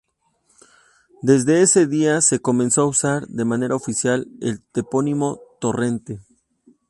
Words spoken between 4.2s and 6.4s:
el topónimo Torrente.